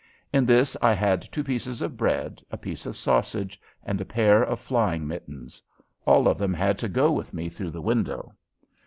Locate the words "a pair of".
4.01-4.59